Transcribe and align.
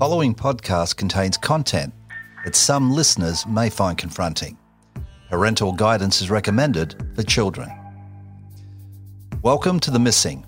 following 0.00 0.34
podcast 0.34 0.96
contains 0.96 1.36
content 1.36 1.92
that 2.46 2.56
some 2.56 2.90
listeners 2.90 3.46
may 3.46 3.68
find 3.68 3.98
confronting. 3.98 4.56
Parental 5.28 5.74
guidance 5.74 6.22
is 6.22 6.30
recommended 6.30 6.94
for 7.14 7.22
children. 7.22 7.70
Welcome 9.42 9.78
to 9.80 9.90
The 9.90 9.98
Missing. 9.98 10.46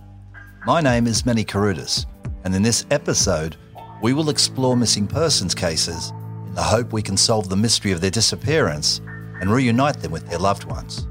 My 0.64 0.80
name 0.80 1.06
is 1.06 1.26
Manny 1.26 1.44
Carudis, 1.44 2.06
and 2.44 2.54
in 2.54 2.62
this 2.62 2.86
episode, 2.90 3.56
we 4.00 4.14
will 4.14 4.30
explore 4.30 4.74
missing 4.74 5.06
persons 5.06 5.54
cases 5.54 6.14
in 6.46 6.54
the 6.54 6.62
hope 6.62 6.94
we 6.94 7.02
can 7.02 7.18
solve 7.18 7.50
the 7.50 7.54
mystery 7.54 7.92
of 7.92 8.00
their 8.00 8.10
disappearance 8.10 9.02
and 9.42 9.52
reunite 9.52 10.00
them 10.00 10.12
with 10.12 10.26
their 10.30 10.38
loved 10.38 10.64
ones. 10.64 11.06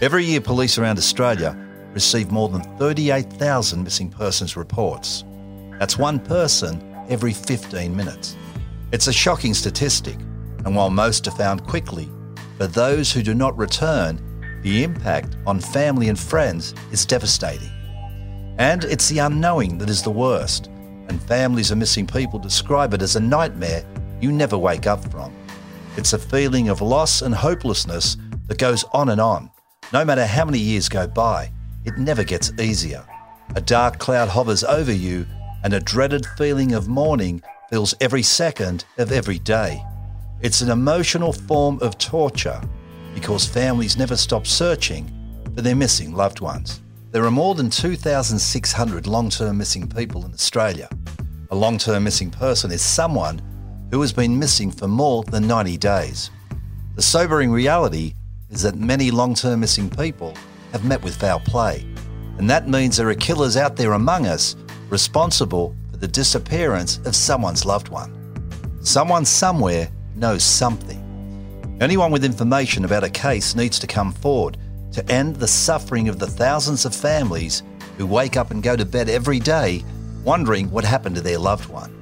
Every 0.00 0.24
year, 0.24 0.40
police 0.40 0.78
around 0.78 0.96
Australia 0.96 1.54
receive 1.92 2.30
more 2.30 2.48
than 2.48 2.62
38,000 2.78 3.84
missing 3.84 4.08
persons 4.08 4.56
reports. 4.56 5.24
That's 5.78 5.98
one 5.98 6.20
person 6.20 6.93
every 7.08 7.32
15 7.32 7.94
minutes. 7.94 8.36
It's 8.92 9.06
a 9.06 9.12
shocking 9.12 9.54
statistic, 9.54 10.16
and 10.64 10.74
while 10.76 10.90
most 10.90 11.26
are 11.26 11.32
found 11.32 11.66
quickly, 11.66 12.08
for 12.58 12.66
those 12.66 13.12
who 13.12 13.22
do 13.22 13.34
not 13.34 13.56
return, 13.58 14.20
the 14.62 14.84
impact 14.84 15.36
on 15.46 15.60
family 15.60 16.08
and 16.08 16.18
friends 16.18 16.74
is 16.92 17.04
devastating. 17.04 17.70
And 18.58 18.84
it's 18.84 19.08
the 19.08 19.18
unknowing 19.18 19.78
that 19.78 19.90
is 19.90 20.02
the 20.02 20.10
worst, 20.10 20.68
and 21.08 21.20
families 21.22 21.70
of 21.70 21.78
missing 21.78 22.06
people 22.06 22.38
describe 22.38 22.94
it 22.94 23.02
as 23.02 23.16
a 23.16 23.20
nightmare 23.20 23.84
you 24.20 24.32
never 24.32 24.56
wake 24.56 24.86
up 24.86 25.04
from. 25.10 25.34
It's 25.96 26.12
a 26.12 26.18
feeling 26.18 26.68
of 26.68 26.80
loss 26.80 27.22
and 27.22 27.34
hopelessness 27.34 28.16
that 28.46 28.58
goes 28.58 28.84
on 28.92 29.10
and 29.10 29.20
on. 29.20 29.50
No 29.92 30.04
matter 30.04 30.24
how 30.24 30.44
many 30.44 30.58
years 30.58 30.88
go 30.88 31.06
by, 31.06 31.50
it 31.84 31.98
never 31.98 32.24
gets 32.24 32.52
easier. 32.58 33.04
A 33.56 33.60
dark 33.60 33.98
cloud 33.98 34.28
hovers 34.28 34.64
over 34.64 34.92
you 34.92 35.26
and 35.64 35.72
a 35.72 35.80
dreaded 35.80 36.26
feeling 36.36 36.74
of 36.74 36.88
mourning 36.88 37.42
fills 37.70 37.94
every 38.00 38.22
second 38.22 38.84
of 38.98 39.10
every 39.10 39.38
day. 39.40 39.82
It's 40.42 40.60
an 40.60 40.70
emotional 40.70 41.32
form 41.32 41.78
of 41.80 41.96
torture 41.96 42.60
because 43.14 43.46
families 43.46 43.96
never 43.96 44.16
stop 44.16 44.46
searching 44.46 45.10
for 45.54 45.62
their 45.62 45.74
missing 45.74 46.14
loved 46.14 46.40
ones. 46.40 46.82
There 47.12 47.24
are 47.24 47.30
more 47.30 47.54
than 47.54 47.70
2,600 47.70 49.06
long 49.06 49.30
term 49.30 49.56
missing 49.56 49.88
people 49.88 50.26
in 50.26 50.34
Australia. 50.34 50.88
A 51.50 51.56
long 51.56 51.78
term 51.78 52.04
missing 52.04 52.30
person 52.30 52.70
is 52.70 52.82
someone 52.82 53.40
who 53.90 54.00
has 54.02 54.12
been 54.12 54.38
missing 54.38 54.70
for 54.70 54.86
more 54.86 55.24
than 55.24 55.46
90 55.46 55.78
days. 55.78 56.30
The 56.96 57.02
sobering 57.02 57.50
reality 57.50 58.14
is 58.50 58.62
that 58.62 58.74
many 58.74 59.10
long 59.10 59.34
term 59.34 59.60
missing 59.60 59.88
people 59.88 60.34
have 60.72 60.84
met 60.84 61.02
with 61.02 61.16
foul 61.16 61.40
play, 61.40 61.86
and 62.38 62.50
that 62.50 62.68
means 62.68 62.96
there 62.96 63.08
are 63.08 63.14
killers 63.14 63.56
out 63.56 63.76
there 63.76 63.92
among 63.92 64.26
us 64.26 64.56
responsible 64.90 65.74
for 65.90 65.96
the 65.96 66.08
disappearance 66.08 66.98
of 67.04 67.16
someone's 67.16 67.64
loved 67.64 67.88
one. 67.88 68.12
Someone 68.82 69.24
somewhere 69.24 69.88
knows 70.14 70.44
something. 70.44 71.00
Anyone 71.80 72.12
with 72.12 72.24
information 72.24 72.84
about 72.84 73.04
a 73.04 73.10
case 73.10 73.54
needs 73.54 73.78
to 73.78 73.86
come 73.86 74.12
forward 74.12 74.56
to 74.92 75.10
end 75.10 75.36
the 75.36 75.48
suffering 75.48 76.08
of 76.08 76.18
the 76.18 76.26
thousands 76.26 76.84
of 76.84 76.94
families 76.94 77.62
who 77.98 78.06
wake 78.06 78.36
up 78.36 78.50
and 78.50 78.62
go 78.62 78.76
to 78.76 78.84
bed 78.84 79.08
every 79.08 79.40
day 79.40 79.84
wondering 80.24 80.70
what 80.70 80.84
happened 80.84 81.16
to 81.16 81.20
their 81.20 81.38
loved 81.38 81.68
one. 81.68 81.92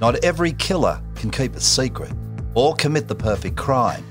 Not 0.00 0.24
every 0.24 0.52
killer 0.52 1.00
can 1.14 1.30
keep 1.30 1.54
a 1.54 1.60
secret 1.60 2.12
or 2.54 2.74
commit 2.74 3.06
the 3.06 3.14
perfect 3.14 3.56
crime. 3.56 4.04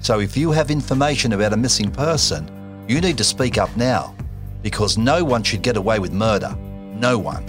So 0.00 0.20
if 0.20 0.36
you 0.36 0.50
have 0.52 0.70
information 0.70 1.32
about 1.32 1.52
a 1.52 1.56
missing 1.56 1.90
person, 1.90 2.84
you 2.88 3.00
need 3.00 3.18
to 3.18 3.24
speak 3.24 3.58
up 3.58 3.74
now 3.76 4.14
because 4.62 4.98
no 4.98 5.24
one 5.24 5.42
should 5.42 5.62
get 5.62 5.76
away 5.76 5.98
with 5.98 6.12
murder. 6.12 6.56
No 7.02 7.18
one. 7.18 7.44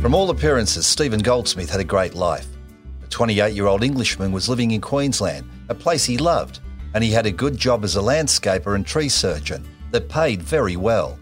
From 0.00 0.14
all 0.14 0.30
appearances, 0.30 0.86
Steven 0.86 1.20
Goldsmith 1.20 1.68
had 1.68 1.80
a 1.80 1.84
great 1.84 2.14
life. 2.14 2.46
The 3.02 3.08
28 3.08 3.52
year 3.52 3.66
old 3.66 3.84
Englishman 3.84 4.32
was 4.32 4.48
living 4.48 4.70
in 4.70 4.80
Queensland, 4.80 5.46
a 5.68 5.74
place 5.74 6.06
he 6.06 6.16
loved, 6.16 6.60
and 6.94 7.04
he 7.04 7.10
had 7.10 7.26
a 7.26 7.30
good 7.30 7.58
job 7.58 7.84
as 7.84 7.96
a 7.96 8.00
landscaper 8.00 8.76
and 8.76 8.86
tree 8.86 9.10
surgeon 9.10 9.68
that 9.90 10.08
paid 10.08 10.42
very 10.42 10.76
well. 10.76 11.18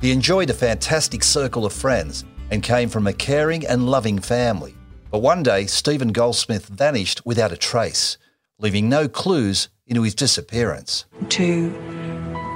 He 0.00 0.12
enjoyed 0.12 0.48
a 0.48 0.54
fantastic 0.54 1.22
circle 1.22 1.66
of 1.66 1.74
friends 1.74 2.24
and 2.50 2.62
came 2.62 2.88
from 2.88 3.06
a 3.06 3.12
caring 3.12 3.66
and 3.66 3.90
loving 3.90 4.18
family. 4.18 4.74
But 5.10 5.18
one 5.18 5.42
day, 5.42 5.66
Steven 5.66 6.12
Goldsmith 6.12 6.68
vanished 6.68 7.26
without 7.26 7.52
a 7.52 7.58
trace, 7.58 8.16
leaving 8.58 8.88
no 8.88 9.08
clues 9.08 9.68
into 9.86 10.04
his 10.04 10.14
disappearance. 10.14 11.04
To 11.28 11.99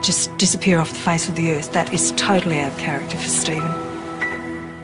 just 0.05 0.37
disappear 0.37 0.79
off 0.79 0.91
the 0.91 0.97
face 0.97 1.29
of 1.29 1.35
the 1.35 1.51
earth, 1.53 1.73
that 1.73 1.93
is 1.93 2.13
totally 2.13 2.61
out 2.61 2.73
of 2.73 2.79
character 2.79 3.17
for 3.17 3.29
Steven. 3.29 3.71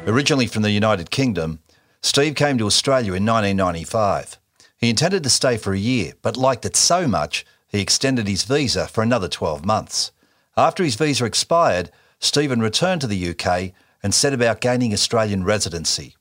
Originally 0.06 0.46
from 0.46 0.62
the 0.62 0.70
United 0.70 1.10
Kingdom, 1.10 1.60
Steve 2.00 2.34
came 2.34 2.56
to 2.56 2.66
Australia 2.66 3.12
in 3.12 3.26
1995. 3.26 4.38
He 4.78 4.88
intended 4.88 5.22
to 5.22 5.30
stay 5.30 5.58
for 5.58 5.74
a 5.74 5.78
year, 5.78 6.14
but 6.22 6.36
liked 6.36 6.64
it 6.64 6.74
so 6.74 7.06
much 7.06 7.44
he 7.68 7.80
extended 7.80 8.26
his 8.26 8.44
visa 8.44 8.88
for 8.88 9.02
another 9.02 9.28
12 9.28 9.64
months. 9.64 10.10
After 10.56 10.82
his 10.82 10.96
visa 10.96 11.26
expired, 11.26 11.90
Steven 12.18 12.60
returned 12.60 13.02
to 13.02 13.06
the 13.06 13.28
UK 13.28 13.72
and 14.02 14.14
set 14.14 14.32
about 14.32 14.60
gaining 14.60 14.92
Australian 14.92 15.44
residency. 15.44 16.16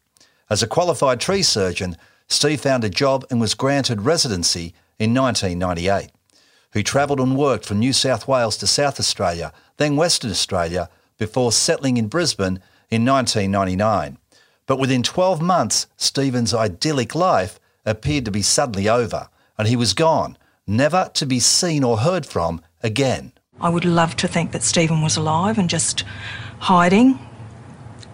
As 0.50 0.62
a 0.62 0.68
qualified 0.68 1.20
tree 1.20 1.42
surgeon, 1.42 1.96
Steve 2.28 2.60
found 2.60 2.84
a 2.84 2.90
job 2.90 3.26
and 3.31 3.40
was 3.40 3.56
granted 3.56 4.02
residency 4.02 4.74
in 5.00 5.14
1998. 5.14 6.12
He 6.72 6.84
travelled 6.84 7.19
and 7.19 7.35
worked 7.35 7.66
from 7.66 7.80
New 7.80 7.94
South 7.94 8.28
Wales 8.28 8.57
to 8.57 8.68
South 8.68 9.00
Australia, 9.00 9.52
then 9.78 9.96
Western 9.96 10.30
Australia, 10.30 10.90
before 11.18 11.52
settling 11.52 11.97
in 11.97 12.07
Brisbane 12.07 12.59
in 12.90 13.06
1999. 13.06 14.18
But 14.68 14.78
within 14.78 15.02
12 15.02 15.41
months, 15.41 15.88
Steven's 15.97 16.53
idyllic 16.53 17.16
life 17.16 17.59
appeared 17.85 18.25
to 18.25 18.31
be 18.31 18.44
suddenly 18.44 18.88
over, 18.88 19.30
and 19.57 19.68
he 19.68 19.75
was 19.75 19.94
gone, 19.94 20.38
never 20.68 21.09
to 21.16 21.25
be 21.25 21.40
seen 21.40 21.84
or 21.84 21.97
heard 21.97 22.25
from 22.25 22.62
again. 22.84 23.34
I 23.59 23.69
would 23.69 23.86
love 23.86 24.16
to 24.18 24.28
think 24.28 24.51
that 24.51 24.63
Steven 24.63 25.01
was 25.01 25.18
alive 25.18 25.57
and 25.57 25.69
just 25.69 26.03
hiding, 26.59 27.19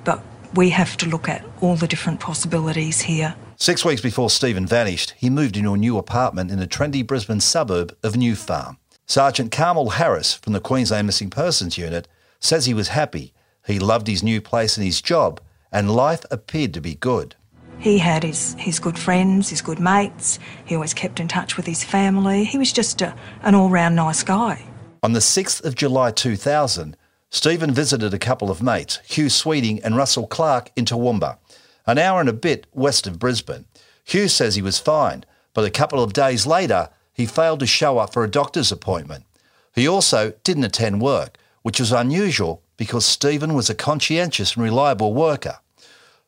but 0.06 0.24
we 0.54 0.70
have 0.70 0.96
to 0.98 1.06
look 1.08 1.28
at 1.28 1.46
all 1.62 1.76
the 1.76 1.88
different 1.88 2.22
possibilities 2.22 3.02
here. 3.02 3.36
Six 3.58 3.86
weeks 3.86 4.02
before 4.02 4.30
Steven 4.30 4.66
vanished, 4.66 5.14
he 5.18 5.30
moved 5.30 5.56
into 5.56 5.74
a 5.74 5.78
new 5.78 5.98
apartment 5.98 6.52
in 6.52 6.60
the 6.60 6.68
trendy 6.68 7.06
Brisbane 7.06 7.40
suburb 7.40 7.96
of 8.04 8.18
New 8.18 8.36
Farm. 8.36 8.78
Sergeant 9.06 9.52
Carmel 9.52 9.92
Harris 9.92 10.34
from 10.34 10.54
the 10.54 10.60
Queensland 10.60 11.08
Missing 11.08 11.30
Persons 11.30 11.78
Unit 11.78 12.08
says 12.40 12.66
he 12.66 12.74
was 12.74 12.90
happy 12.90 13.34
he 13.66 13.80
loved 13.80 14.08
his 14.08 14.24
new 14.24 14.42
place 14.42 14.78
and 14.78 14.86
his 14.86 15.02
job, 15.02 15.42
and 15.72 15.96
life 15.96 16.24
appeared 16.30 16.74
to 16.76 16.82
be 16.82 16.96
good. 16.96 17.36
He 17.80 17.98
had 17.98 18.24
his, 18.24 18.56
his 18.58 18.80
good 18.80 18.98
friends, 18.98 19.50
his 19.50 19.62
good 19.62 19.80
mates. 19.80 20.40
He 20.66 20.76
always 20.76 20.94
kept 20.94 21.20
in 21.20 21.28
touch 21.28 21.58
with 21.58 21.66
his 21.66 21.84
family. 21.84 22.46
He 22.46 22.58
was 22.58 22.72
just 22.72 23.02
a, 23.02 23.16
an 23.42 23.56
all 23.56 23.70
round 23.70 23.96
nice 23.96 24.24
guy. 24.24 24.66
On 25.04 25.14
the 25.14 25.20
6th 25.20 25.64
of 25.66 25.76
July 25.76 26.12
2000, 26.12 26.96
Steven 27.30 27.74
visited 27.74 28.14
a 28.14 28.20
couple 28.20 28.50
of 28.50 28.62
mates, 28.62 29.00
Hugh 29.06 29.30
Sweeting 29.30 29.84
and 29.84 29.98
Russell 29.98 30.28
Clark, 30.28 30.72
in 30.76 30.86
Toowoomba, 30.86 31.38
an 31.86 31.98
hour 31.98 32.20
and 32.20 32.30
a 32.30 32.34
bit 32.34 32.68
west 32.74 33.08
of 33.08 33.20
Brisbane. 33.20 33.66
Hugh 34.04 34.28
says 34.28 34.56
he 34.56 34.62
was 34.62 34.80
fine, 34.80 35.26
but 35.54 35.66
a 35.66 35.72
couple 35.72 36.02
of 36.02 36.14
days 36.14 36.46
later, 36.46 36.90
he 37.14 37.26
failed 37.26 37.60
to 37.62 37.66
show 37.66 37.98
up 37.98 38.14
for 38.14 38.24
a 38.24 38.32
doctor's 38.32 38.72
appointment. 38.72 39.26
He 39.74 39.88
also 39.88 40.34
didn't 40.44 40.64
attend 40.64 41.02
work, 41.02 41.38
which 41.64 41.80
was 41.80 41.92
unusual 41.92 42.62
because 42.78 43.06
Steven 43.06 43.54
was 43.54 43.70
a 43.70 43.76
conscientious 43.76 44.56
and 44.56 44.64
reliable 44.64 45.14
worker. 45.14 45.60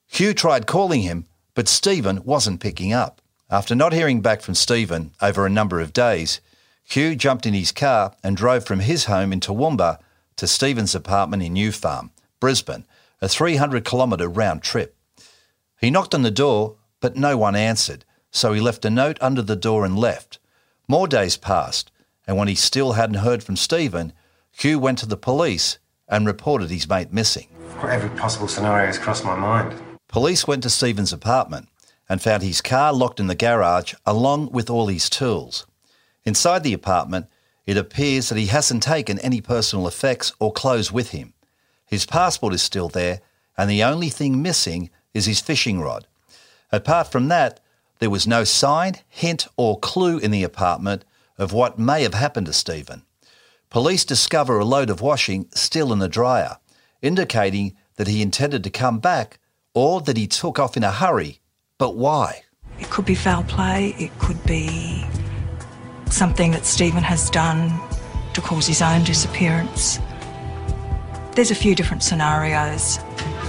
Hugh 0.08 0.34
tried 0.34 0.68
calling 0.68 1.02
him, 1.02 1.26
but 1.54 1.68
Steven 1.68 2.24
wasn't 2.24 2.62
picking 2.62 2.94
up. 2.94 3.22
After 3.50 3.76
not 3.76 3.94
hearing 3.94 4.22
back 4.22 4.42
from 4.42 4.56
Steven 4.56 5.12
over 5.22 5.46
a 5.46 5.50
number 5.50 5.80
of 5.80 5.94
days, 5.94 6.42
Hugh 6.84 7.16
jumped 7.16 7.46
in 7.46 7.54
his 7.54 7.72
car 7.72 8.14
and 8.24 8.36
drove 8.36 8.66
from 8.66 8.80
his 8.80 9.06
home 9.06 9.32
in 9.32 9.40
Toowoomba 9.40 10.00
to 10.38 10.48
Steven's 10.48 10.96
apartment 10.96 11.44
in 11.44 11.54
New 11.54 11.72
Farm, 11.72 12.12
Brisbane, 12.40 12.86
a 13.22 13.28
300 13.28 13.84
kilometre 13.84 14.28
round 14.28 14.62
trip. 14.64 14.96
He 15.80 15.92
knocked 15.92 16.16
on 16.16 16.24
the 16.24 16.32
door, 16.32 16.76
but 17.00 17.16
no 17.16 17.38
one 17.38 17.56
answered, 17.56 18.04
so 18.32 18.54
he 18.54 18.62
left 18.62 18.86
a 18.86 18.90
note 18.90 19.18
under 19.22 19.42
the 19.42 19.56
door 19.56 19.86
and 19.86 19.98
left. 19.98 20.40
More 20.88 21.08
days 21.08 21.38
passed, 21.38 21.92
and 22.26 22.38
when 22.38 22.48
he 22.48 22.56
still 22.56 22.94
hadn't 22.94 23.18
heard 23.18 23.44
from 23.44 23.56
Steven, 23.56 24.14
Hugh 24.52 24.80
went 24.80 24.98
to 25.00 25.06
the 25.06 25.18
police 25.18 25.78
and 26.08 26.26
reported 26.26 26.70
his 26.70 26.90
mate 26.90 27.14
missing. 27.14 27.48
Every 27.84 28.10
possible 28.18 28.48
scenario 28.48 28.88
has 28.88 28.98
crossed 28.98 29.24
my 29.24 29.36
mind. 29.36 29.80
Police 30.08 30.48
went 30.48 30.64
to 30.64 30.70
Steven's 30.70 31.14
apartment 31.14 31.70
and 32.10 32.22
found 32.22 32.42
his 32.42 32.62
car 32.62 32.94
locked 32.94 33.20
in 33.20 33.28
the 33.28 33.36
garage 33.36 33.94
along 34.06 34.52
with 34.52 34.70
all 34.70 34.88
his 34.88 35.10
tools. 35.10 35.68
Inside 36.26 36.64
the 36.64 36.74
apartment, 36.74 37.28
it 37.66 37.78
appears 37.78 38.30
that 38.30 38.38
he 38.38 38.48
hasn't 38.48 38.82
taken 38.82 39.20
any 39.20 39.42
personal 39.42 39.88
effects 39.88 40.34
or 40.40 40.54
clothes 40.54 40.92
with 40.92 41.12
him. 41.12 41.34
His 41.86 42.06
passport 42.06 42.54
is 42.54 42.62
still 42.62 42.88
there, 42.88 43.22
and 43.58 43.70
the 43.70 43.84
only 43.84 44.10
thing 44.10 44.42
missing 44.42 44.90
is 45.18 45.26
his 45.26 45.42
fishing 45.42 45.82
rod. 45.82 46.08
Apart 46.72 47.12
from 47.12 47.28
that, 47.28 47.60
there 48.00 48.10
was 48.10 48.28
no 48.28 48.44
sign, 48.44 48.96
hint, 49.10 49.48
or 49.58 49.80
clue 49.80 50.20
in 50.20 50.32
the 50.32 50.44
apartment 50.44 51.04
of 51.38 51.52
what 51.52 51.80
may 51.80 52.04
have 52.04 52.14
happened 52.14 52.46
to 52.46 52.54
Steven. 52.54 53.02
Police 53.70 54.06
discover 54.06 54.60
a 54.60 54.66
load 54.66 54.90
of 54.90 55.02
washing 55.02 55.50
still 55.54 55.92
in 55.92 56.00
the 56.00 56.08
dryer, 56.08 56.58
indicating 57.02 57.76
that 57.96 58.08
he 58.08 58.22
intended 58.22 58.64
to 58.64 58.70
come 58.70 59.00
back 59.00 59.40
or 59.74 60.00
that 60.02 60.18
he 60.18 60.28
took 60.28 60.60
off 60.60 60.78
in 60.78 60.84
a 60.84 60.92
hurry. 60.92 61.40
But 61.78 61.96
why? 61.96 62.44
It 62.80 62.90
could 62.90 63.06
be 63.06 63.16
foul 63.16 63.44
play, 63.44 63.96
it 63.98 64.18
could 64.20 64.42
be 64.46 65.06
something 66.10 66.52
that 66.52 66.66
Steven 66.66 67.04
has 67.04 67.30
done 67.30 67.78
to 68.34 68.42
cause 68.42 68.68
his 68.68 68.82
own 68.82 69.04
disappearance. 69.04 70.00
There's 71.34 71.52
a 71.52 71.56
few 71.56 71.76
different 71.76 72.04
scenarios. 72.04 73.00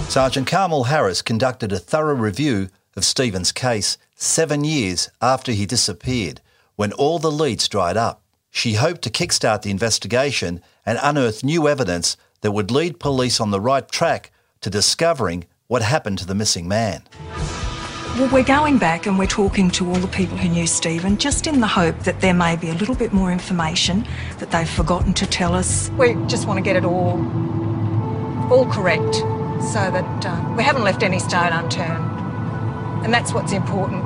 Sergeant 0.09 0.47
Carmel 0.47 0.85
Harris 0.85 1.21
conducted 1.21 1.71
a 1.71 1.77
thorough 1.77 2.15
review 2.15 2.69
of 2.95 3.05
Steven's 3.05 3.51
case 3.51 3.99
seven 4.15 4.63
years 4.63 5.07
after 5.21 5.51
he 5.51 5.67
disappeared, 5.67 6.41
when 6.75 6.91
all 6.93 7.19
the 7.19 7.31
leads 7.31 7.67
dried 7.67 7.95
up. 7.95 8.23
She 8.49 8.73
hoped 8.73 9.03
to 9.03 9.11
kickstart 9.11 9.61
the 9.61 9.69
investigation 9.69 10.63
and 10.83 10.97
unearth 11.03 11.43
new 11.43 11.67
evidence 11.67 12.17
that 12.41 12.53
would 12.53 12.71
lead 12.71 12.99
police 12.99 13.39
on 13.39 13.51
the 13.51 13.61
right 13.61 13.87
track 13.87 14.31
to 14.61 14.71
discovering 14.71 15.45
what 15.67 15.83
happened 15.83 16.17
to 16.17 16.25
the 16.25 16.33
missing 16.33 16.67
man. 16.67 17.03
Well, 18.17 18.33
we're 18.33 18.43
going 18.43 18.79
back 18.79 19.05
and 19.05 19.19
we're 19.19 19.27
talking 19.27 19.69
to 19.69 19.87
all 19.87 19.99
the 19.99 20.07
people 20.07 20.37
who 20.37 20.49
knew 20.49 20.65
Steven 20.65 21.19
just 21.19 21.45
in 21.45 21.59
the 21.59 21.67
hope 21.67 21.99
that 21.99 22.19
there 22.19 22.33
may 22.33 22.55
be 22.55 22.69
a 22.69 22.73
little 22.73 22.95
bit 22.95 23.13
more 23.13 23.31
information 23.31 24.07
that 24.39 24.49
they've 24.49 24.67
forgotten 24.67 25.13
to 25.13 25.27
tell 25.27 25.53
us. 25.53 25.91
We 25.91 26.15
just 26.25 26.47
want 26.47 26.57
to 26.57 26.63
get 26.63 26.75
it 26.75 26.83
all, 26.83 27.19
all 28.51 28.65
correct 28.71 29.23
so 29.61 29.91
that 29.91 30.25
uh, 30.25 30.53
we 30.55 30.63
haven't 30.63 30.83
left 30.83 31.03
any 31.03 31.19
stone 31.19 31.51
unturned. 31.51 32.05
And 33.03 33.13
that's 33.13 33.33
what's 33.33 33.51
important, 33.51 34.03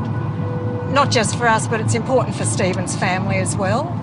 not 0.92 1.12
just 1.12 1.38
for 1.38 1.48
us, 1.48 1.68
but 1.68 1.80
it's 1.80 1.96
important 1.96 2.36
for 2.36 2.46
Steven's 2.46 2.96
family 2.96 3.38
as 3.38 3.56
well. 3.56 4.03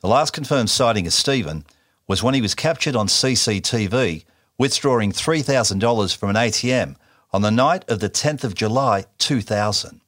The 0.00 0.08
last 0.08 0.32
confirmed 0.32 0.70
sighting 0.70 1.06
of 1.08 1.12
Steven 1.12 1.64
was 2.06 2.22
when 2.22 2.34
he 2.34 2.40
was 2.40 2.54
captured 2.54 2.94
on 2.94 3.08
CCTV 3.08 4.24
withdrawing 4.56 5.10
$3,000 5.10 6.16
from 6.16 6.30
an 6.30 6.36
ATM 6.36 6.94
on 7.32 7.42
the 7.42 7.50
night 7.50 7.84
of 7.88 7.98
the 7.98 8.08
10th 8.08 8.44
of 8.44 8.54
July 8.54 9.06
2000. 9.18 10.00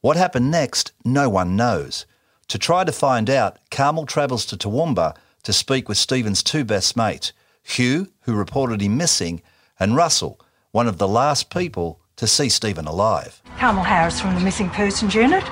What 0.00 0.16
happened 0.16 0.50
next, 0.50 0.90
no 1.04 1.28
one 1.28 1.54
knows. 1.54 2.04
To 2.48 2.58
try 2.58 2.82
to 2.82 2.90
find 2.90 3.30
out, 3.30 3.58
Carmel 3.70 4.06
travels 4.06 4.44
to 4.46 4.56
Toowoomba 4.56 5.16
to 5.44 5.52
speak 5.52 5.88
with 5.88 5.98
Steven's 5.98 6.42
two 6.42 6.64
best 6.64 6.96
mates, 6.96 7.32
Hugh, 7.62 8.08
who 8.22 8.34
reported 8.34 8.80
him 8.80 8.96
missing, 8.96 9.40
and 9.78 9.94
Russell, 9.94 10.40
one 10.72 10.88
of 10.88 10.98
the 10.98 11.08
last 11.08 11.48
people 11.48 12.00
to 12.16 12.26
see 12.26 12.48
Steven 12.48 12.86
alive. 12.86 13.40
Carmel 13.56 13.84
Harris 13.84 14.20
from 14.20 14.34
the 14.34 14.40
Missing 14.40 14.70
Persons 14.70 15.14
Unit. 15.14 15.44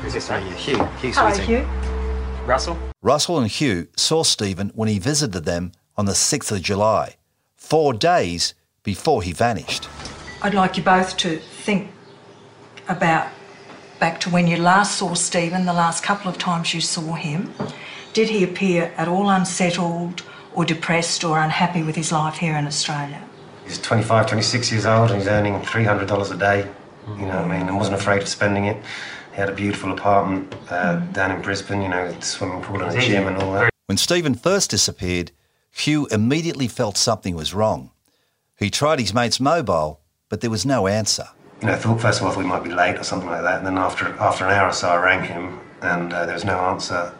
Who's 0.00 0.14
this? 0.14 0.30
Oh, 0.30 0.36
yeah, 0.36 0.54
Hugh. 0.54 0.84
Hugh 1.00 1.12
Hello, 1.12 1.36
Hugh. 1.36 1.85
Russell? 2.46 2.78
Russell 3.02 3.38
and 3.38 3.50
Hugh 3.50 3.88
saw 3.96 4.22
Steven 4.22 4.70
when 4.74 4.88
he 4.88 4.98
visited 4.98 5.44
them 5.44 5.72
on 5.96 6.06
the 6.06 6.12
6th 6.12 6.52
of 6.52 6.62
July, 6.62 7.16
four 7.56 7.92
days 7.92 8.54
before 8.82 9.22
he 9.22 9.32
vanished. 9.32 9.88
I'd 10.42 10.54
like 10.54 10.76
you 10.76 10.82
both 10.82 11.16
to 11.18 11.38
think 11.38 11.90
about 12.88 13.28
back 13.98 14.20
to 14.20 14.30
when 14.30 14.46
you 14.46 14.56
last 14.56 14.98
saw 14.98 15.14
Steven, 15.14 15.64
the 15.64 15.72
last 15.72 16.04
couple 16.04 16.30
of 16.30 16.38
times 16.38 16.72
you 16.72 16.80
saw 16.80 17.14
him. 17.14 17.52
Did 18.12 18.28
he 18.28 18.44
appear 18.44 18.92
at 18.96 19.08
all 19.08 19.28
unsettled 19.28 20.22
or 20.54 20.64
depressed 20.64 21.24
or 21.24 21.38
unhappy 21.38 21.82
with 21.82 21.96
his 21.96 22.12
life 22.12 22.36
here 22.36 22.56
in 22.56 22.66
Australia? 22.66 23.22
He's 23.64 23.80
25, 23.80 24.28
26 24.28 24.70
years 24.70 24.86
old 24.86 25.10
and 25.10 25.18
he's 25.18 25.28
earning 25.28 25.54
$300 25.54 26.32
a 26.32 26.36
day. 26.36 26.70
You 27.08 27.26
know 27.26 27.36
what 27.36 27.44
I 27.44 27.58
mean? 27.58 27.68
And 27.68 27.76
wasn't 27.76 27.96
afraid 27.96 28.22
of 28.22 28.28
spending 28.28 28.66
it. 28.66 28.76
He 29.36 29.40
had 29.42 29.50
a 29.50 29.54
beautiful 29.54 29.92
apartment 29.92 30.54
uh, 30.70 30.96
down 31.12 31.30
in 31.30 31.42
Brisbane, 31.42 31.82
you 31.82 31.90
know, 31.90 32.10
swimming 32.20 32.62
pool 32.62 32.80
and 32.80 32.96
a 32.96 33.00
gym 33.02 33.26
and 33.26 33.36
all 33.36 33.52
that. 33.52 33.68
When 33.84 33.98
Steven 33.98 34.34
first 34.34 34.70
disappeared, 34.70 35.30
Hugh 35.70 36.06
immediately 36.06 36.68
felt 36.68 36.96
something 36.96 37.36
was 37.36 37.52
wrong. 37.52 37.90
He 38.58 38.70
tried 38.70 38.98
his 38.98 39.12
mate's 39.12 39.38
mobile, 39.38 40.00
but 40.30 40.40
there 40.40 40.48
was 40.48 40.64
no 40.64 40.86
answer. 40.86 41.28
You 41.60 41.66
know, 41.66 41.74
I 41.74 41.76
thought 41.76 42.00
first 42.00 42.22
of 42.22 42.26
all 42.26 42.34
we 42.34 42.46
might 42.48 42.64
be 42.64 42.70
late 42.70 42.96
or 42.96 43.02
something 43.02 43.28
like 43.28 43.42
that. 43.42 43.58
And 43.58 43.66
then 43.66 43.76
after 43.76 44.06
after 44.18 44.46
an 44.46 44.54
hour 44.54 44.70
or 44.70 44.72
so, 44.72 44.88
I 44.88 45.04
rang 45.04 45.22
him 45.22 45.60
and 45.82 46.14
uh, 46.14 46.24
there 46.24 46.34
was 46.34 46.46
no 46.46 46.58
answer 46.58 47.14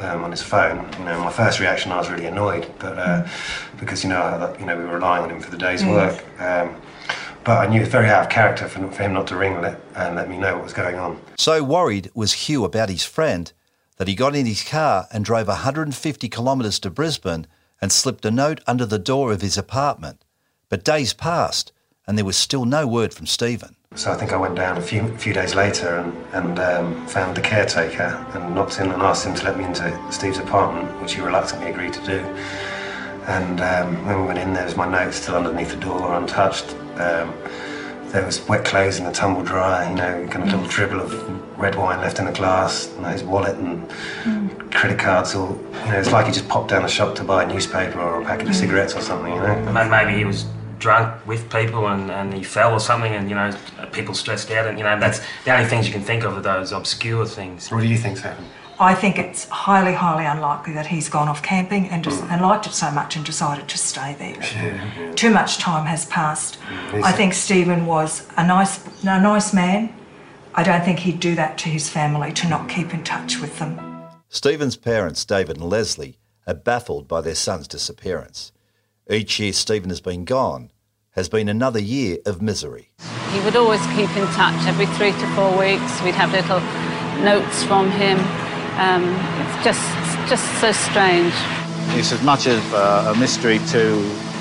um, 0.00 0.24
on 0.24 0.32
his 0.32 0.42
phone. 0.42 0.92
You 0.98 1.04
know, 1.04 1.20
my 1.22 1.30
first 1.30 1.60
reaction, 1.60 1.92
I 1.92 1.98
was 1.98 2.10
really 2.10 2.26
annoyed, 2.26 2.68
but 2.80 2.98
uh, 2.98 3.28
because 3.78 4.02
you 4.02 4.10
know, 4.10 4.20
I, 4.20 4.58
you 4.58 4.66
know, 4.66 4.76
we 4.76 4.82
were 4.82 4.94
relying 4.94 5.22
on 5.22 5.30
him 5.30 5.40
for 5.40 5.52
the 5.52 5.58
day's 5.58 5.84
work. 5.84 6.20
Um, 6.40 6.74
but 7.44 7.58
I 7.58 7.66
knew 7.66 7.78
it 7.78 7.80
was 7.80 7.88
very 7.88 8.08
out 8.08 8.24
of 8.24 8.30
character 8.30 8.68
for, 8.68 8.90
for 8.90 9.02
him 9.02 9.12
not 9.12 9.26
to 9.28 9.36
ring 9.36 9.54
and 9.54 9.62
let, 9.62 9.80
and 9.94 10.16
let 10.16 10.28
me 10.28 10.38
know 10.38 10.54
what 10.54 10.64
was 10.64 10.72
going 10.72 10.96
on. 10.96 11.20
So 11.36 11.62
worried 11.62 12.10
was 12.14 12.32
Hugh 12.32 12.64
about 12.64 12.88
his 12.88 13.04
friend 13.04 13.52
that 13.96 14.08
he 14.08 14.14
got 14.14 14.34
in 14.34 14.46
his 14.46 14.64
car 14.64 15.06
and 15.12 15.24
drove 15.24 15.48
150 15.48 16.28
kilometres 16.28 16.78
to 16.80 16.90
Brisbane 16.90 17.46
and 17.80 17.92
slipped 17.92 18.24
a 18.24 18.30
note 18.30 18.60
under 18.66 18.86
the 18.86 18.98
door 18.98 19.32
of 19.32 19.42
his 19.42 19.58
apartment. 19.58 20.24
But 20.68 20.84
days 20.84 21.12
passed 21.12 21.72
and 22.06 22.18
there 22.18 22.24
was 22.24 22.36
still 22.36 22.64
no 22.64 22.86
word 22.86 23.14
from 23.14 23.26
Steven. 23.26 23.76
So 23.94 24.10
I 24.10 24.16
think 24.16 24.32
I 24.32 24.36
went 24.36 24.56
down 24.56 24.76
a 24.76 24.82
few 24.82 25.16
few 25.18 25.32
days 25.32 25.54
later 25.54 25.98
and, 25.98 26.12
and 26.34 26.58
um, 26.58 27.06
found 27.06 27.36
the 27.36 27.40
caretaker 27.40 28.26
and 28.34 28.54
knocked 28.54 28.80
in 28.80 28.90
and 28.90 29.00
asked 29.02 29.24
him 29.24 29.34
to 29.36 29.44
let 29.44 29.56
me 29.56 29.64
into 29.64 29.96
Steve's 30.10 30.38
apartment, 30.38 31.00
which 31.00 31.14
he 31.14 31.20
reluctantly 31.20 31.70
agreed 31.70 31.92
to 31.92 32.04
do. 32.04 32.18
And 33.26 33.60
um, 33.60 34.06
when 34.06 34.20
we 34.20 34.26
went 34.26 34.38
in, 34.38 34.52
there 34.52 34.64
was 34.64 34.76
my 34.76 34.88
notes 34.88 35.16
still 35.16 35.36
underneath 35.36 35.70
the 35.70 35.76
door, 35.76 36.14
untouched. 36.14 36.74
Um, 36.96 37.34
there 38.12 38.24
was 38.24 38.46
wet 38.48 38.64
clothes 38.64 38.98
in 38.98 39.04
the 39.04 39.12
tumble 39.12 39.42
dryer, 39.42 39.88
you 39.90 39.96
know, 39.96 40.28
kind 40.28 40.44
of 40.44 40.52
little 40.52 40.68
dribble 40.68 41.00
of 41.00 41.58
red 41.58 41.74
wine 41.74 42.00
left 42.00 42.18
in 42.18 42.26
the 42.26 42.32
glass, 42.32 42.92
and 42.96 43.06
his 43.06 43.24
wallet 43.24 43.56
and 43.56 43.90
credit 44.72 44.98
cards 44.98 45.34
all, 45.34 45.58
you 45.84 45.92
know, 45.92 45.98
it's 45.98 46.12
like 46.12 46.26
he 46.26 46.32
just 46.32 46.48
popped 46.48 46.70
down 46.70 46.82
the 46.82 46.88
shop 46.88 47.14
to 47.16 47.24
buy 47.24 47.42
a 47.42 47.46
newspaper 47.46 48.00
or 48.00 48.22
a 48.22 48.24
packet 48.24 48.48
of 48.48 48.54
cigarettes 48.54 48.94
or 48.94 49.00
something, 49.00 49.32
you 49.32 49.40
know. 49.40 49.46
And 49.46 49.90
maybe 49.90 50.16
he 50.16 50.24
was 50.24 50.46
drunk 50.78 51.26
with 51.26 51.50
people 51.50 51.88
and, 51.88 52.10
and 52.10 52.34
he 52.34 52.42
fell 52.42 52.72
or 52.72 52.80
something 52.80 53.14
and 53.14 53.30
you 53.30 53.34
know 53.34 53.50
people 53.92 54.12
stressed 54.12 54.50
out 54.50 54.66
and 54.66 54.76
you 54.76 54.84
know 54.84 55.00
that's 55.00 55.20
the 55.44 55.50
only 55.54 55.64
things 55.64 55.86
you 55.86 55.92
can 55.92 56.02
think 56.02 56.24
of 56.24 56.36
are 56.36 56.42
those 56.42 56.72
obscure 56.72 57.24
things 57.24 57.70
What 57.70 57.80
do 57.80 57.86
you 57.86 57.96
think's 57.96 58.20
happened? 58.20 58.48
I 58.84 58.94
think 58.94 59.18
it's 59.18 59.48
highly, 59.48 59.94
highly 59.94 60.26
unlikely 60.26 60.74
that 60.74 60.86
he's 60.86 61.08
gone 61.08 61.26
off 61.26 61.42
camping 61.42 61.88
and, 61.88 62.04
just, 62.04 62.22
mm. 62.22 62.30
and 62.30 62.42
liked 62.42 62.66
it 62.66 62.74
so 62.74 62.90
much 62.90 63.16
and 63.16 63.24
decided 63.24 63.66
to 63.68 63.78
stay 63.78 64.14
there. 64.18 65.14
Too 65.14 65.30
much 65.30 65.56
time 65.56 65.86
has 65.86 66.04
passed. 66.04 66.58
I 66.92 67.10
think 67.10 67.32
Steven 67.32 67.86
was 67.86 68.28
a 68.36 68.46
nice, 68.46 68.86
a 69.02 69.20
nice 69.20 69.54
man. 69.54 69.94
I 70.54 70.62
don't 70.62 70.84
think 70.84 70.98
he'd 70.98 71.18
do 71.18 71.34
that 71.34 71.56
to 71.58 71.70
his 71.70 71.88
family 71.88 72.30
to 72.34 72.46
not 72.46 72.68
keep 72.68 72.92
in 72.92 73.02
touch 73.04 73.40
with 73.40 73.58
them. 73.58 73.80
Steven's 74.28 74.76
parents, 74.76 75.24
David 75.24 75.56
and 75.56 75.64
Leslie, 75.70 76.18
are 76.46 76.52
baffled 76.52 77.08
by 77.08 77.22
their 77.22 77.34
son's 77.34 77.66
disappearance. 77.66 78.52
Each 79.08 79.40
year 79.40 79.54
Steven 79.54 79.88
has 79.88 80.02
been 80.02 80.26
gone 80.26 80.70
has 81.12 81.28
been 81.28 81.48
another 81.48 81.78
year 81.78 82.18
of 82.26 82.42
misery. 82.42 82.90
He 83.30 83.40
would 83.40 83.54
always 83.54 83.80
keep 83.88 84.10
in 84.16 84.26
touch 84.34 84.66
every 84.66 84.86
three 84.86 85.12
to 85.12 85.26
four 85.34 85.56
weeks. 85.56 86.02
We'd 86.02 86.14
have 86.14 86.32
little 86.32 86.60
notes 87.24 87.62
from 87.62 87.90
him. 87.92 88.43
Um, 88.76 89.04
it's 89.40 89.64
just, 89.64 89.82
just 90.28 90.60
so 90.60 90.72
strange. 90.72 91.32
It's 91.96 92.12
as 92.12 92.22
much 92.22 92.46
of 92.46 92.74
uh, 92.74 93.12
a 93.14 93.18
mystery 93.18 93.58
to 93.70 93.94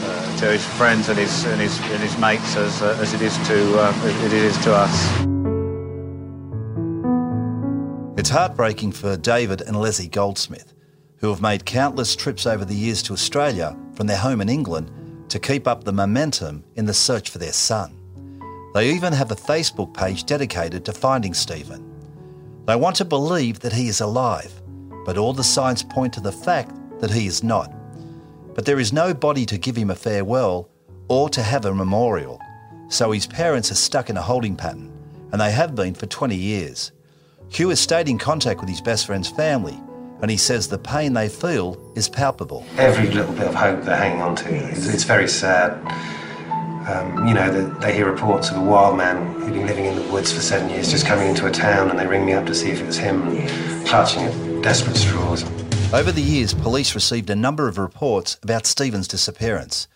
uh, 0.05 0.37
to 0.37 0.51
his 0.51 0.65
friends 0.65 1.09
and 1.09 1.19
his 1.19 1.45
and 1.45 1.61
his, 1.61 1.79
and 1.79 2.01
his 2.01 2.17
mates 2.17 2.55
as, 2.55 2.81
uh, 2.81 2.97
as 2.99 3.13
it 3.13 3.21
is 3.21 3.35
to 3.47 3.79
uh, 3.79 3.93
as 4.03 4.23
it 4.23 4.33
is 4.33 4.57
to 4.63 4.73
us. 4.73 5.23
It's 8.17 8.29
heartbreaking 8.29 8.93
for 8.93 9.17
David 9.17 9.61
and 9.61 9.79
Leslie 9.79 10.07
Goldsmith, 10.07 10.73
who 11.17 11.29
have 11.29 11.41
made 11.41 11.65
countless 11.65 12.15
trips 12.15 12.45
over 12.47 12.65
the 12.65 12.73
years 12.73 13.03
to 13.03 13.13
Australia 13.13 13.77
from 13.93 14.07
their 14.07 14.17
home 14.17 14.41
in 14.41 14.49
England 14.49 14.89
to 15.29 15.39
keep 15.39 15.67
up 15.67 15.83
the 15.83 15.93
momentum 15.93 16.63
in 16.75 16.85
the 16.85 16.93
search 16.93 17.29
for 17.29 17.37
their 17.37 17.53
son. 17.53 17.99
They 18.73 18.89
even 18.89 19.13
have 19.13 19.31
a 19.31 19.35
Facebook 19.35 19.93
page 19.93 20.23
dedicated 20.23 20.85
to 20.85 20.93
finding 20.93 21.33
Steven. 21.33 21.92
They 22.65 22.75
want 22.77 22.95
to 22.97 23.05
believe 23.05 23.59
that 23.59 23.73
he 23.73 23.87
is 23.89 23.99
alive, 23.99 24.53
but 25.05 25.17
all 25.17 25.33
the 25.33 25.43
signs 25.43 25.83
point 25.83 26.13
to 26.13 26.21
the 26.21 26.31
fact 26.31 26.73
that 27.01 27.11
he 27.11 27.27
is 27.27 27.43
not. 27.43 27.73
But 28.55 28.65
there 28.65 28.79
is 28.79 28.93
no 28.93 29.13
body 29.13 29.45
to 29.47 29.57
give 29.57 29.75
him 29.75 29.89
a 29.89 29.95
farewell 29.95 30.69
or 31.09 31.29
to 31.29 31.41
have 31.41 31.65
a 31.65 31.73
memorial, 31.73 32.39
so 32.87 33.11
his 33.11 33.27
parents 33.27 33.69
are 33.71 33.75
stuck 33.75 34.09
in 34.09 34.15
a 34.15 34.21
holding 34.21 34.55
pattern, 34.55 34.91
and 35.31 35.41
they 35.41 35.51
have 35.51 35.75
been 35.75 35.93
for 35.93 36.05
20 36.05 36.35
years. 36.35 36.93
Hugh 37.49 37.69
has 37.69 37.81
stayed 37.81 38.07
in 38.07 38.17
contact 38.17 38.61
with 38.61 38.69
his 38.69 38.79
best 38.79 39.07
friend's 39.07 39.29
family, 39.29 39.77
and 40.21 40.31
he 40.31 40.37
says 40.37 40.69
the 40.69 40.77
pain 40.77 41.11
they 41.11 41.27
feel 41.27 41.91
is 41.95 42.07
palpable. 42.07 42.65
Every 42.77 43.09
little 43.09 43.33
bit 43.33 43.47
of 43.47 43.55
hope 43.55 43.83
they're 43.83 43.97
hanging 43.97 44.21
on 44.21 44.37
to, 44.37 44.55
it's, 44.69 44.87
it's 44.87 45.03
very 45.03 45.27
sad. 45.27 45.73
Um, 46.87 47.27
you 47.27 47.33
know, 47.33 47.49
they, 47.49 47.79
they 47.79 47.95
hear 47.95 48.09
reports 48.11 48.49
of 48.49 48.57
a 48.57 48.61
wild 48.61 48.97
man 48.97 49.39
who'd 49.39 49.53
been 49.53 49.65
living 49.65 49.85
in 49.85 49.95
the 49.95 50.01
woods 50.11 50.33
for 50.33 50.41
seven 50.41 50.69
years 50.69 50.91
just 50.91 51.05
coming 51.05 51.29
into 51.29 51.45
a 51.45 51.51
town 51.51 51.89
and 51.89 51.97
they 51.97 52.05
ring 52.05 52.25
me 52.25 52.33
up 52.33 52.45
to 52.45 52.53
see 52.53 52.71
if 52.71 52.81
it 52.81 52.85
was 52.85 52.97
him 52.97 53.21
clutching 53.85 54.23
at 54.23 54.63
desperate 54.63 54.97
straws. 54.97 55.43
Over 55.93 56.11
the 56.11 56.21
years, 56.21 56.53
police 56.53 56.93
received 56.95 57.29
a 57.29 57.35
number 57.35 57.67
of 57.67 57.77
reports 57.77 58.37
about 58.43 58.65
Steven's 58.65 59.07
disappearance, 59.07 59.87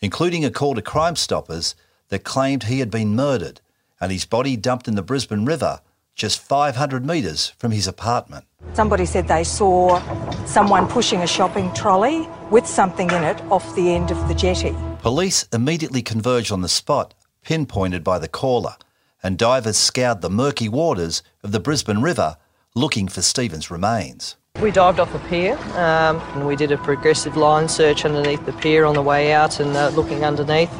including 0.00 0.44
a 0.44 0.50
call 0.50 0.74
to 0.74 0.82
Crime 0.82 1.14
Stoppers 1.14 1.76
that 2.08 2.24
claimed 2.24 2.64
he 2.64 2.80
had 2.80 2.90
been 2.90 3.14
murdered 3.14 3.60
and 4.00 4.10
his 4.10 4.24
body 4.24 4.56
dumped 4.56 4.88
in 4.88 4.96
the 4.96 5.02
Brisbane 5.02 5.44
River 5.44 5.80
just 6.14 6.40
500 6.40 7.06
metres 7.06 7.50
from 7.58 7.70
his 7.70 7.86
apartment. 7.86 8.46
Somebody 8.72 9.04
said 9.06 9.28
they 9.28 9.44
saw 9.44 10.00
someone 10.46 10.88
pushing 10.88 11.20
a 11.20 11.26
shopping 11.26 11.72
trolley 11.74 12.28
with 12.50 12.66
something 12.66 13.10
in 13.10 13.22
it 13.22 13.40
off 13.50 13.74
the 13.74 13.94
end 13.94 14.10
of 14.10 14.28
the 14.28 14.34
jetty. 14.34 14.74
Police 15.00 15.46
immediately 15.52 16.02
converged 16.02 16.52
on 16.52 16.62
the 16.62 16.68
spot 16.68 17.14
pinpointed 17.42 18.04
by 18.04 18.18
the 18.18 18.28
caller, 18.28 18.76
and 19.22 19.36
divers 19.36 19.76
scoured 19.76 20.20
the 20.20 20.30
murky 20.30 20.68
waters 20.68 21.22
of 21.42 21.52
the 21.52 21.60
Brisbane 21.60 22.00
River 22.00 22.36
looking 22.74 23.08
for 23.08 23.22
Steven's 23.22 23.70
remains. 23.70 24.36
We 24.60 24.70
dived 24.70 25.00
off 25.00 25.12
the 25.12 25.18
pier 25.18 25.56
um, 25.76 26.20
and 26.34 26.46
we 26.46 26.56
did 26.56 26.72
a 26.72 26.76
progressive 26.76 27.36
line 27.36 27.68
search 27.68 28.04
underneath 28.04 28.44
the 28.44 28.52
pier 28.52 28.84
on 28.84 28.94
the 28.94 29.02
way 29.02 29.32
out 29.32 29.60
and 29.60 29.74
uh, 29.74 29.88
looking 29.90 30.24
underneath. 30.24 30.72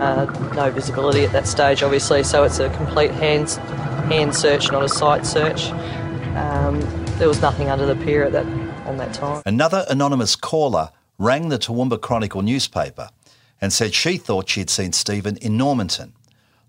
Uh, 0.00 0.26
no 0.54 0.70
visibility 0.70 1.24
at 1.24 1.32
that 1.32 1.46
stage, 1.46 1.82
obviously, 1.82 2.22
so 2.24 2.42
it's 2.42 2.58
a 2.58 2.68
complete 2.70 3.12
hand, 3.12 3.50
hand 4.10 4.34
search, 4.34 4.70
not 4.72 4.82
a 4.82 4.88
sight 4.88 5.24
search. 5.24 5.70
Um, 6.36 6.80
there 7.20 7.28
was 7.28 7.42
nothing 7.42 7.68
under 7.68 7.84
the 7.84 8.02
pier 8.02 8.24
at 8.24 8.32
that, 8.32 8.46
on 8.86 8.96
that 8.96 9.12
time. 9.12 9.42
Another 9.44 9.84
anonymous 9.90 10.34
caller 10.34 10.90
rang 11.18 11.50
the 11.50 11.58
Toowoomba 11.58 12.00
Chronicle 12.00 12.40
newspaper 12.40 13.10
and 13.60 13.74
said 13.74 13.92
she 13.92 14.16
thought 14.16 14.48
she 14.48 14.60
had 14.60 14.70
seen 14.70 14.94
Steven 14.94 15.36
in 15.36 15.58
Normanton. 15.58 16.14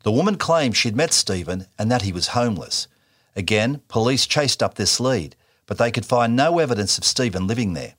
The 0.03 0.11
woman 0.11 0.35
claimed 0.35 0.75
she'd 0.75 0.93
met 0.93 1.13
Steven 1.13 1.67
and 1.79 1.89
that 1.89 2.01
he 2.01 2.11
was 2.11 2.29
homeless. 2.29 2.89
Again, 3.33 3.79
police 3.87 4.25
chased 4.25 4.61
up 4.61 4.73
this 4.73 4.99
lead, 4.99 5.37
but 5.67 5.77
they 5.77 5.89
could 5.89 6.05
find 6.05 6.35
no 6.35 6.59
evidence 6.59 6.97
of 6.97 7.05
Steven 7.05 7.47
living 7.47 7.71
there. 7.71 7.93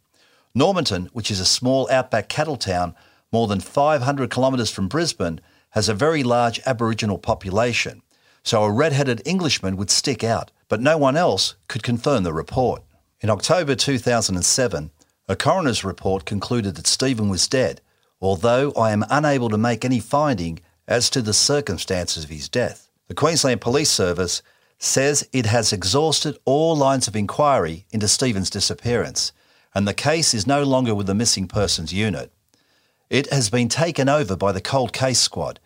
Normanton, 0.55 1.09
which 1.15 1.31
is 1.31 1.41
a 1.41 1.47
small 1.47 1.89
outback 1.91 2.29
cattle 2.29 2.59
town 2.59 2.95
more 3.33 3.47
than 3.49 3.61
500 3.61 4.31
kilometres 4.31 4.71
from 4.71 4.89
Brisbane, 4.89 5.41
has 5.71 5.89
a 5.89 5.95
very 5.95 6.23
large 6.23 6.61
Aboriginal 6.67 7.17
population, 7.17 8.03
so 8.43 8.63
a 8.63 8.71
red-headed 8.71 9.23
Englishman 9.25 9.79
would 9.79 9.91
stick 9.91 10.23
out, 10.23 10.51
but 10.73 10.81
no 10.81 10.97
one 10.97 11.19
else 11.19 11.55
could 11.69 11.83
confirm 11.83 12.23
the 12.23 12.33
report. 12.33 12.83
In 13.21 13.29
October 13.29 13.75
2007, 13.75 14.91
a 15.29 15.37
coroner's 15.37 15.85
report 15.85 16.25
concluded 16.25 16.77
that 16.77 16.87
Steven 16.87 17.29
was 17.29 17.47
dead, 17.47 17.83
although 18.23 18.73
I 18.73 18.93
am 18.93 19.05
unable 19.11 19.51
to 19.51 19.59
make 19.59 19.85
any 19.85 20.01
finding 20.01 20.61
as 20.89 21.11
to 21.11 21.21
the 21.21 21.35
circumstances 21.35 22.25
of 22.25 22.31
his 22.31 22.49
death. 22.49 22.89
The 23.09 23.15
Queensland 23.15 23.61
Police 23.61 23.91
Service 23.91 24.41
says 24.79 25.29
it 25.31 25.45
has 25.45 25.75
exhausted 25.75 26.39
all 26.47 26.75
lines 26.75 27.07
of 27.07 27.17
inquiry 27.17 27.85
into 27.91 28.09
Steven's 28.09 28.49
disappearance, 28.49 29.33
and 29.75 29.87
the 29.87 29.93
case 29.93 30.33
is 30.33 30.47
no 30.47 30.63
longer 30.63 30.95
with 30.95 31.07
the 31.07 31.15
Missing 31.15 31.49
Persons 31.49 31.93
Unit. 31.93 32.33
It 33.11 33.31
has 33.31 33.51
been 33.51 33.69
taken 33.69 34.09
over 34.09 34.39
by 34.39 34.53
the 34.53 34.63
Cold 34.63 34.95
Case 34.95 35.21
Squad, 35.21 35.61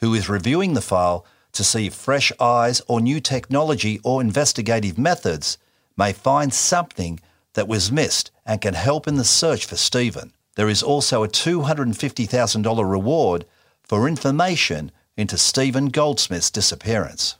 who 0.00 0.12
is 0.12 0.28
reviewing 0.28 0.74
the 0.74 0.82
file 0.82 1.24
to 1.52 1.64
see 1.64 1.86
if 1.86 1.94
fresh 1.94 2.32
eyes 2.40 2.80
or 2.88 3.00
new 3.00 3.20
technology 3.20 4.00
or 4.04 4.20
investigative 4.20 4.98
methods 4.98 5.58
may 5.96 6.12
find 6.12 6.52
something 6.52 7.20
that 7.54 7.68
was 7.68 7.92
missed 7.92 8.30
and 8.46 8.60
can 8.60 8.74
help 8.74 9.06
in 9.08 9.16
the 9.16 9.24
search 9.24 9.66
for 9.66 9.76
Steven. 9.76 10.32
There 10.56 10.68
is 10.68 10.82
also 10.82 11.22
a 11.22 11.28
$250,000 11.28 12.90
reward 12.90 13.44
for 13.82 14.06
information 14.08 14.92
into 15.16 15.36
Steven 15.36 15.86
Goldsmith's 15.86 16.50
disappearance. 16.50 17.36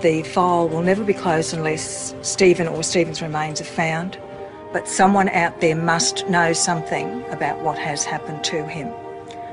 The 0.00 0.22
file 0.22 0.68
will 0.68 0.82
never 0.82 1.04
be 1.04 1.14
closed 1.14 1.54
unless 1.54 2.14
Steven 2.22 2.68
or 2.68 2.82
Steven's 2.82 3.22
remains 3.22 3.60
are 3.60 3.64
found, 3.64 4.18
but 4.72 4.88
someone 4.88 5.28
out 5.30 5.60
there 5.60 5.76
must 5.76 6.28
know 6.28 6.52
something 6.52 7.24
about 7.30 7.60
what 7.60 7.78
has 7.78 8.04
happened 8.04 8.44
to 8.44 8.66
him. 8.66 8.88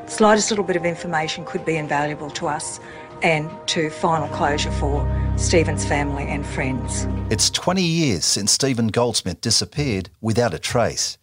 The 0.05 0.11
slightest 0.11 0.49
little 0.49 0.65
bit 0.65 0.75
of 0.75 0.85
information 0.85 1.45
could 1.45 1.63
be 1.63 1.77
invaluable 1.77 2.29
to 2.31 2.47
us 2.47 2.79
and 3.23 3.49
to 3.67 3.89
final 3.89 4.27
closure 4.29 4.71
for 4.71 5.07
Steven's 5.37 5.85
family 5.85 6.23
and 6.25 6.45
friends. 6.45 7.07
It's 7.29 7.49
20 7.49 7.81
years 7.81 8.25
since 8.25 8.51
Steven 8.51 8.87
Goldsmith 8.87 9.41
disappeared 9.41 10.09
without 10.21 10.53
a 10.53 10.59
trace. 10.59 11.17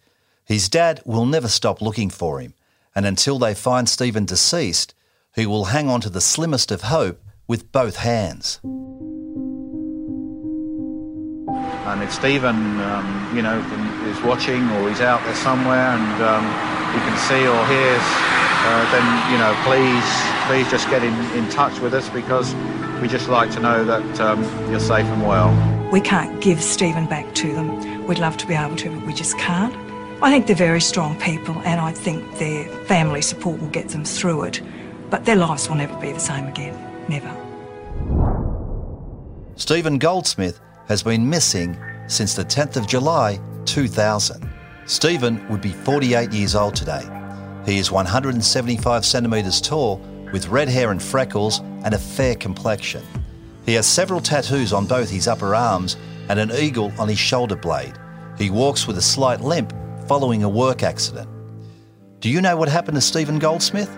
His 0.44 0.68
dad 0.68 1.02
will 1.04 1.26
never 1.26 1.48
stop 1.48 1.82
looking 1.82 2.10
for 2.10 2.40
him, 2.40 2.54
and 2.94 3.04
until 3.04 3.38
they 3.38 3.54
find 3.54 3.88
Steven 3.88 4.24
deceased, 4.24 4.94
he 5.34 5.46
will 5.46 5.66
hang 5.66 5.88
on 5.88 6.00
to 6.00 6.10
the 6.10 6.20
slimmest 6.20 6.70
of 6.72 6.82
hope 6.82 7.22
with 7.46 7.70
both 7.70 7.96
hands. 7.96 8.60
And 11.88 12.02
if 12.02 12.12
Steven, 12.12 12.80
um, 12.80 13.36
you 13.36 13.42
know, 13.42 13.58
is 14.08 14.20
watching 14.22 14.68
or 14.70 14.88
he's 14.88 15.00
out 15.00 15.24
there 15.24 15.34
somewhere 15.34 15.96
and 15.96 16.22
um, 16.22 16.44
he 16.92 17.00
can 17.00 17.16
see 17.16 17.46
or 17.46 17.66
hears, 17.66 18.47
uh, 18.60 18.90
then 18.92 19.32
you 19.32 19.38
know, 19.38 19.54
please, 19.64 20.04
please 20.46 20.70
just 20.70 20.88
get 20.90 21.02
in, 21.02 21.14
in 21.32 21.48
touch 21.50 21.78
with 21.80 21.94
us 21.94 22.08
because 22.08 22.54
we 23.00 23.08
just 23.08 23.28
like 23.28 23.50
to 23.52 23.60
know 23.60 23.84
that 23.84 24.20
um, 24.20 24.42
you're 24.70 24.80
safe 24.80 25.06
and 25.06 25.26
well. 25.26 25.50
We 25.92 26.00
can't 26.00 26.40
give 26.40 26.62
Steven 26.62 27.06
back 27.06 27.34
to 27.36 27.52
them. 27.54 28.06
We'd 28.06 28.18
love 28.18 28.36
to 28.38 28.46
be 28.46 28.54
able 28.54 28.76
to, 28.76 28.90
but 28.90 29.06
we 29.06 29.14
just 29.14 29.38
can't. 29.38 29.74
I 30.22 30.30
think 30.30 30.46
they're 30.46 30.56
very 30.56 30.80
strong 30.80 31.18
people, 31.20 31.56
and 31.60 31.80
I 31.80 31.92
think 31.92 32.38
their 32.38 32.68
family 32.86 33.22
support 33.22 33.60
will 33.60 33.68
get 33.68 33.90
them 33.90 34.04
through 34.04 34.42
it. 34.44 34.60
But 35.10 35.24
their 35.24 35.36
lives 35.36 35.68
will 35.68 35.76
never 35.76 35.96
be 36.00 36.12
the 36.12 36.20
same 36.20 36.46
again. 36.46 36.74
Never. 37.08 37.34
Steven 39.54 39.98
Goldsmith 39.98 40.60
has 40.88 41.02
been 41.02 41.28
missing 41.28 41.78
since 42.06 42.34
the 42.34 42.44
10th 42.44 42.76
of 42.76 42.86
July 42.86 43.40
2000. 43.64 44.48
Steven 44.86 45.48
would 45.48 45.60
be 45.60 45.72
48 45.72 46.32
years 46.32 46.54
old 46.54 46.74
today. 46.74 47.17
He 47.68 47.76
is 47.76 47.92
175 47.92 49.04
centimetres 49.04 49.60
tall 49.60 50.00
with 50.32 50.48
red 50.48 50.70
hair 50.70 50.90
and 50.90 51.02
freckles 51.02 51.58
and 51.84 51.92
a 51.92 51.98
fair 51.98 52.34
complexion. 52.34 53.02
He 53.66 53.74
has 53.74 53.86
several 53.86 54.22
tattoos 54.22 54.72
on 54.72 54.86
both 54.86 55.10
his 55.10 55.28
upper 55.28 55.54
arms 55.54 55.98
and 56.30 56.40
an 56.40 56.50
eagle 56.50 56.90
on 56.98 57.10
his 57.10 57.18
shoulder 57.18 57.56
blade. 57.56 57.92
He 58.38 58.48
walks 58.48 58.86
with 58.86 58.96
a 58.96 59.02
slight 59.02 59.42
limp 59.42 59.74
following 60.06 60.44
a 60.44 60.48
work 60.48 60.82
accident. 60.82 61.28
Do 62.20 62.30
you 62.30 62.40
know 62.40 62.56
what 62.56 62.70
happened 62.70 62.94
to 62.94 63.02
Steven 63.02 63.38
Goldsmith? 63.38 63.90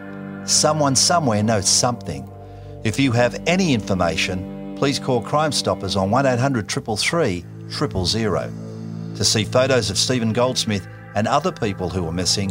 Someone 0.46 0.96
somewhere 0.96 1.44
knows 1.44 1.68
something. 1.68 2.28
If 2.82 2.98
you 2.98 3.12
have 3.12 3.40
any 3.46 3.72
information, 3.72 4.74
please 4.78 4.98
call 4.98 5.22
Crime 5.22 5.52
Stoppers 5.52 5.94
on 5.94 6.10
1800 6.10 6.68
333 6.68 7.44
000. 8.04 9.14
To 9.14 9.24
see 9.24 9.44
photos 9.44 9.90
of 9.90 9.96
Steven 9.96 10.32
Goldsmith 10.32 10.88
and 11.14 11.28
other 11.28 11.52
people 11.52 11.88
who 11.88 12.04
are 12.08 12.12
missing, 12.12 12.50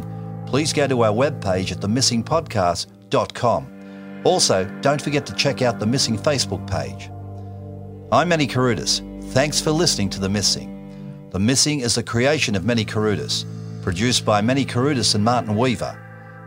please 0.50 0.74
go 0.74 0.88
to 0.88 1.03
our 1.03 1.13
webpage 1.13 1.72
at 1.72 1.79
themissingpodcast.com. 1.79 4.22
Also, 4.25 4.65
don't 4.82 5.00
forget 5.00 5.24
to 5.27 5.36
check 5.36 5.62
out 5.62 5.79
the 5.79 5.86
Missing 5.86 6.18
Facebook 6.18 6.68
page. 6.68 7.12
I'm 8.12 8.29
Manny 8.29 8.48
Carudis. 8.48 9.06
Thanks 9.32 9.62
for 9.62 9.70
listening 9.70 10.10
to 10.10 10.20
The 10.20 10.27
Missing. 10.27 11.29
The 11.29 11.39
Missing 11.39 11.82
is 11.82 12.00
a 12.00 12.03
creation 12.03 12.56
of 12.56 12.65
Manny 12.65 12.84
Carudis, 12.84 13.46
produced 13.84 14.25
by 14.25 14.41
Manny 14.41 14.65
Carudis 14.65 15.13
and 15.13 15.24
Martin 15.24 15.56
Weaver. 15.56 15.96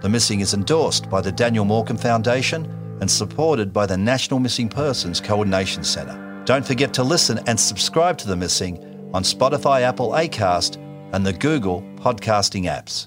The 0.02 0.08
Missing 0.08 0.40
is 0.40 0.52
endorsed 0.52 1.08
by 1.08 1.20
the 1.20 1.30
Daniel 1.30 1.64
Morcombe 1.64 2.00
Foundation 2.00 2.64
and 3.00 3.08
supported 3.08 3.72
by 3.72 3.86
the 3.86 3.96
National 3.96 4.40
Missing 4.40 4.70
Persons 4.70 5.20
Coordination 5.20 5.84
Centre. 5.84 6.42
Don't 6.44 6.66
forget 6.66 6.92
to 6.94 7.04
listen 7.04 7.38
and 7.46 7.58
subscribe 7.58 8.18
to 8.18 8.26
The 8.26 8.34
Missing 8.34 9.10
on 9.14 9.22
Spotify, 9.22 9.82
Apple, 9.82 10.10
Acast, 10.10 10.76
and 11.14 11.24
the 11.24 11.32
Google 11.32 11.82
podcasting 12.00 12.64
apps. 12.64 13.06